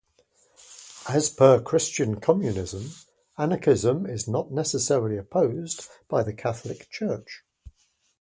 As 1.07 1.29
per 1.29 1.61
Christian 1.61 2.19
communism, 2.19 2.89
anarchism 3.37 4.07
is 4.07 4.27
not 4.27 4.51
necessarily 4.51 5.15
opposed 5.15 5.87
by 6.07 6.23
the 6.23 6.33
Catholic 6.33 6.89
Church. 6.89 7.43